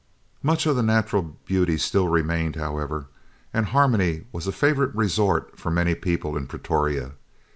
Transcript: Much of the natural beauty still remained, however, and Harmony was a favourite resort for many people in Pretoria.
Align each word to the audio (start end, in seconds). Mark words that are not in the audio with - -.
Much 0.41 0.65
of 0.65 0.75
the 0.75 0.81
natural 0.81 1.21
beauty 1.45 1.77
still 1.77 2.07
remained, 2.07 2.55
however, 2.55 3.05
and 3.53 3.67
Harmony 3.67 4.25
was 4.31 4.47
a 4.47 4.51
favourite 4.51 4.95
resort 4.95 5.59
for 5.59 5.69
many 5.69 5.93
people 5.93 6.35
in 6.35 6.47
Pretoria. 6.47 7.11